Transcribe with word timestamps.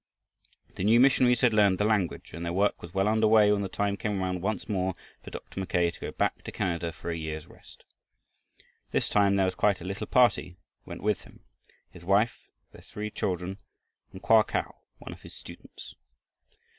The 0.77 0.83
new 0.83 0.99
missionaries 0.99 1.41
had 1.41 1.53
learned 1.53 1.77
the 1.77 1.83
language 1.85 2.33
and 2.33 2.43
their 2.43 2.53
work 2.53 2.81
was 2.81 2.91
well 2.91 3.07
under 3.07 3.27
way 3.27 3.51
when 3.51 3.61
the 3.61 3.69
time 3.69 3.97
came 3.97 4.19
round 4.19 4.41
once 4.41 4.67
more 4.67 4.95
for 5.23 5.29
Dr. 5.29 5.59
Mackay 5.59 5.91
to 5.91 5.99
go 5.99 6.11
back 6.11 6.41
to 6.43 6.51
Canada 6.51 6.91
for 6.91 7.11
a 7.11 7.15
year's 7.15 7.45
rest. 7.45 7.83
This 8.89 9.07
time 9.07 9.35
there 9.35 9.45
was 9.45 9.53
quite 9.53 9.79
a 9.79 9.83
little 9.85 10.07
party 10.07 10.57
went 10.87 11.03
with 11.03 11.21
him: 11.21 11.41
his 11.91 12.03
wife, 12.03 12.49
their 12.71 12.81
three 12.81 13.11
children, 13.11 13.59
and 14.11 14.23
Koa 14.23 14.43
Kau, 14.43 14.75
one 14.97 15.13
of 15.13 15.21
his 15.21 15.35
students. 15.35 15.93